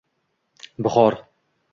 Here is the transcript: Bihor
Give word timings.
Bihor 0.81 1.19